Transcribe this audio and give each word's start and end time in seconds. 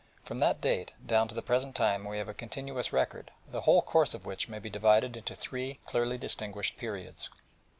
From 0.23 0.39
that 0.39 0.61
date 0.61 0.93
down 1.05 1.27
to 1.27 1.35
the 1.35 1.43
present 1.43 1.75
time 1.75 2.05
we 2.05 2.17
have 2.17 2.27
a 2.27 2.33
continuous 2.33 2.91
record, 2.91 3.29
the 3.51 3.61
whole 3.61 3.83
course 3.83 4.15
of 4.15 4.25
which 4.25 4.49
may 4.49 4.57
be 4.57 4.67
divided 4.67 5.15
into 5.15 5.35
three 5.35 5.77
clearly 5.85 6.17
distinguished 6.17 6.75
periods. 6.75 7.29